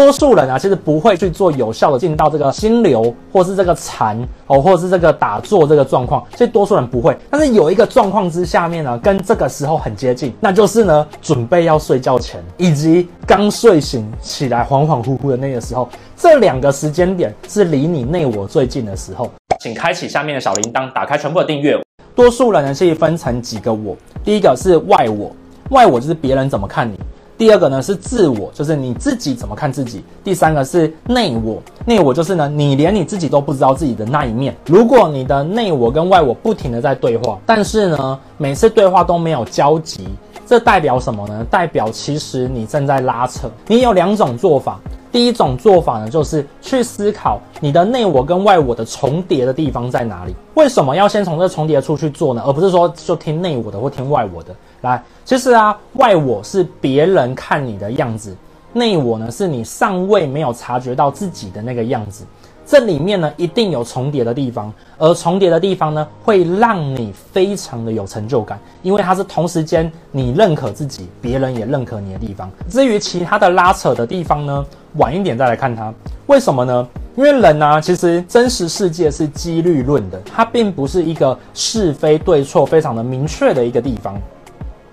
[0.00, 7.14] 多数人啊，其实不会去做有效的进到这个心流，或是这个禅哦，或是这个打坐这个状况，所以多数人不会。
[7.28, 15.86] 但是有一个状况之下面呢，跟这个时候很接近，那就是呢，准备要睡觉前，以及刚睡醒起来恍恍惚惚的那个时候，
[16.16, 19.30] 这两个时间点是离你内我最近的时候。
[19.60, 21.78] 请开启下面的小铃铛，打开全部的订阅。
[22.14, 23.94] 多数人呢，是分成几个我，
[24.24, 25.30] 第一个是外我，
[25.68, 26.98] 外我就是别人怎么看你。
[27.40, 30.04] 第二个呢是自我，就是你自己怎么看自己。
[30.22, 31.56] 第三个是内我，
[31.86, 34.54] 内我就是呢，你连你自己都不知道自己的那一面。
[34.66, 40.06] 如果你的内我跟外我不停的在对话，但是呢，每次对话都没有交集，
[40.46, 41.42] 这代表什么呢？
[41.50, 43.50] 代表其实你正在拉扯。
[43.68, 44.78] 你有两种做法。
[45.10, 50.32] 第一种做法呢，就是去思考你的内我跟外我的重叠的地方在哪里。
[50.54, 52.42] 为什么要先从这重叠处去做呢？
[52.46, 54.54] 而不是说就听内我的或听外我的？
[54.82, 58.34] 来，其实啊，外我是别人看你的样子，
[58.72, 62.24] 内我呢是你尚未没有察觉到自己的那个样子。
[62.66, 72.48] 这里面呢，一定有重叠的地方，而重叠的地方呢，会让你非常的有成就感，因为它是同时间你认可自己，别人也认可你的地方。
[72.68, 74.64] 至于其他的拉扯的地方呢，
[74.98, 75.92] 晚一点再来看它。
[76.26, 76.88] 为什么呢？
[77.16, 84.14] 因为人呢，其实真实世界是几率论的，它并不是一个是非对错非常的明确的一个地方。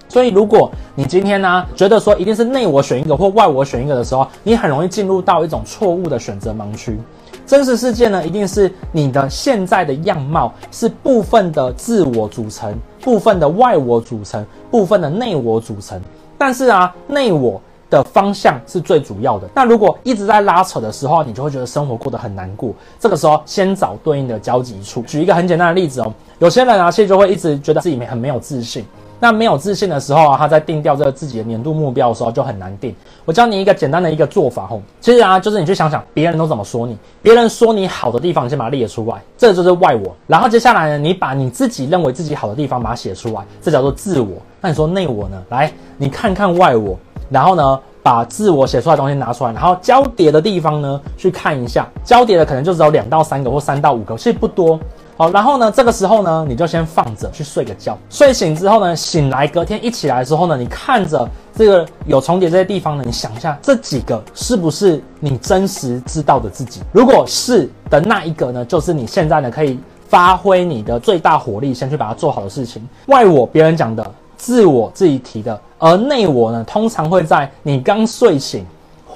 [0.09, 6.97] 所以，如果你今天呢，觉得说一定是内我选一个或外我选一个的时候，你很容易进入到一种错误的选择盲区。
[7.45, 16.01] 真实世界呢，一定是你的现在的样貌是部分的自我组成，部分的外我组成，部分的内我组成。
[16.37, 19.47] 但是啊，内我的方向是最主要的。
[19.53, 22.73] 那如果一直在拉扯的时候，你就会觉得生活过得很难过。
[22.99, 25.01] 这个时候，先找对应的交集处。
[25.03, 28.85] 举一个很简单的例子哦，有些人啊，其实就会一直觉得自己没很没有自信。
[29.19, 32.95] 那没有自信的时候啊，他在定调这个自己的年度目标的时候就很难定。
[33.25, 40.15] 我教你一个简单的一个做法吼，其实啊，就是你去想想别人都怎么说你，别人说你好的地方，你先把它列出来，这就是外我。
[40.27, 44.33] 然后接下来呢，你把你自己认为自己好的地方把它写出来，这叫做自我。
[44.61, 45.41] 那你说内我呢？
[45.49, 46.97] 来，你看看外我，
[47.29, 54.79] 然后呢，把自我写出来的东西拿出来，然后交叠的地方呢，去看一下，交叠的可能就只有两到三个或三到五个，其实不多。
[55.17, 57.97] 好，然后呢，这个时候呢，你就先放着去睡个觉。
[58.07, 66.81] 睡醒之后呢，醒来隔天一起来的时候呢，你看着这个有重叠这些地方呢，你想一下这几个是不是你真实知道的自己？
[66.91, 72.87] 如果是的那一个呢，就是你现在呢可以发挥你的最大火力，先去把它做好的事情。
[73.07, 74.05] 外我别人讲的，
[74.37, 78.63] 自我自己提的，而内我呢，通常会在你刚睡醒。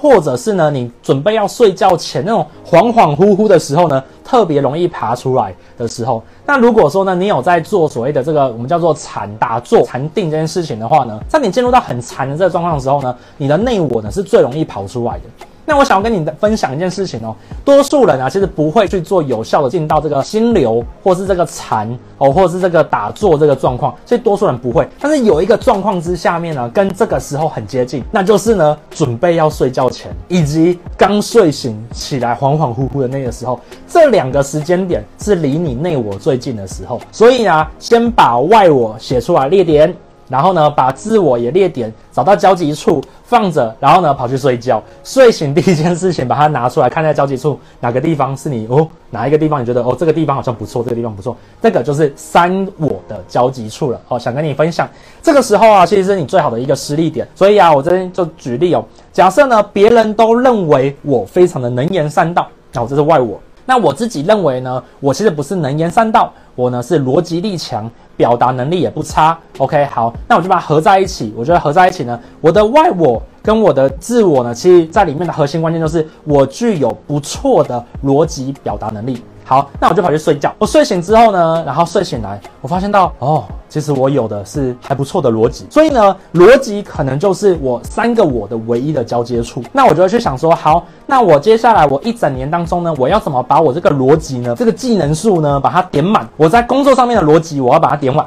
[0.02, 6.20] 或者是呢，你准备要睡觉前那种恍恍惚惚的时候呢，特别容易爬出来的时候。
[6.44, 15.46] 那如果说呢，你有在做所谓的这个我们叫做禅打坐、禅定这件事情的话呢，在你进入到很禅的这个状况的时候呢，你的内我呢是最容易跑出来的。
[15.64, 17.34] 那我想要跟你分享一件事情哦，
[17.64, 24.86] 多数人啊，其实不会去做有效的进到这个心流，或是这个禅哦，或是这个打坐这个状况，所以多数人不会。
[25.00, 37.00] 但是有一个状况之下面呢，跟这个时候很接近，那就是呢，准备要睡觉前，以及刚睡醒起来恍恍惚惚的那个时候，这两个时间点是离你内我最近的时候。
[37.12, 39.94] 所以啊，先把外我写出来列点。
[40.32, 44.82] 然后呢，把自我也列点，找到交集处放着，然后呢，跑去睡觉。
[45.04, 48.88] 睡醒第一件事情，把它拿出来看，在交集处哪个地方是你哦？
[49.10, 49.94] 哪一个地方你觉得哦？
[49.98, 54.18] 这个地方好像不错，这个地方不错，这个就是三我的交集处了哦。
[54.18, 54.88] 想跟你分享，
[55.20, 57.28] 这个时候啊，其实是你最好的一个施力点。
[57.34, 58.82] 所以啊，我这边就举例哦，
[59.12, 63.38] 假设呢，别人都认为我非常的能言善道，那我这是外我。
[63.64, 67.88] 那我自己认为呢，我其实不是能言善道，我呢是逻辑力强。
[68.16, 71.32] 表达能力也不差，OK，好，那我就把它合在一起。
[71.36, 79.22] 我觉得合在一起呢，我的外我跟我的自我呢，其实在里面的核心关键就是我具有不错的逻辑表达能力。
[79.44, 80.54] 好，那我就跑去睡觉。
[80.58, 85.66] 我睡醒之后呢，然后睡醒来，我发现到哦，其实我有的是还不错的逻辑。
[85.68, 89.62] 所以呢，逻辑可能就是我三个我的唯一的交接处。
[89.72, 96.28] 那我就会去想说，好，那我接下来我一整年当中呢，我要怎么把我这个逻辑呢，这个技能数呢，把它点满？
[96.36, 98.24] 我在工作上面的逻辑，我要把它点满；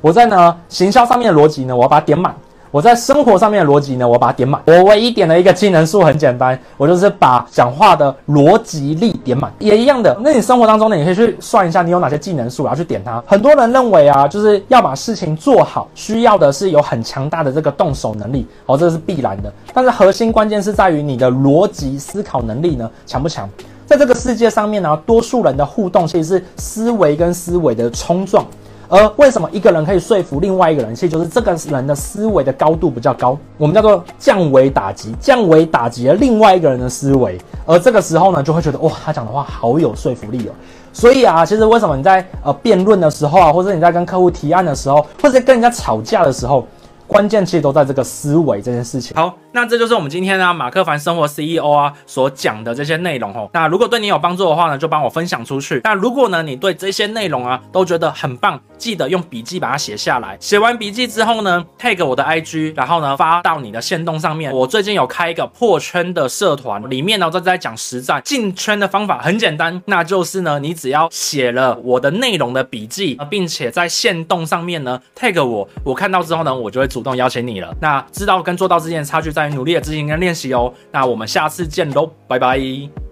[0.00, 2.34] 我在呢行销上面的逻辑呢，我要把它点满。
[2.76, 4.60] 我在生活上面的逻辑呢，我把它点满。
[4.66, 10.14] 我唯一点的一个技能数很简单，我就是把讲话的逻辑力点满，也一样的。
[10.22, 13.24] 那你生活当中呢，你可以去算一下你有哪些技能数，然后去点它。
[13.26, 19.50] 很多人认为啊，就是要把事情做好，需要的是有很强大的这个动手能力，哦，这是必然的。
[19.72, 23.48] 但是核心关键是在于你的逻辑思考能力呢，强不强？
[23.86, 28.44] 在这个世界上面呢，多数人的互动其实是思维跟思维的冲撞。
[28.88, 40.52] 而为什么一个人可以说服另外一个人，其实就是这个人的思维的高度比较高，我们叫做降维打击，降维打击了另外一个人的思维，而这个时候呢，就会觉得哇，他讲的话好有说服力哦。
[40.92, 46.66] 所以啊，其实为什么你在呃辩论的时候啊，或者你在跟客户提案的时候，或者跟人家吵架的时候，
[47.06, 49.14] 关键其实都在这个思维这件事情。
[49.14, 53.48] 好，那这就是我们今天呢马克凡生活 CEO 啊所讲的这些内容哦。
[53.54, 55.80] 那如果对你有帮助的话呢，就帮我分享出去。
[55.82, 60.36] 那如果呢你对这些内容啊都觉得很棒，记得用笔记把它写下来。
[60.40, 64.52] 写完笔记之后呢，tag 我的 IG，然后呢发到你的线动上面。
[64.52, 76.86] 我最近有开一个破圈的社团，里面呢都在讲实战进圈的方法，很简单，那就是呢你只要写了我的内容的笔记，并且在线动上面呢 tag 我，我看到之后呢我就会。
[76.86, 80.72] 主动邀请你了，那知道跟做到之间的差距在努力的执行跟练习哦。
[80.90, 83.05] 那我们下次见喽，拜拜。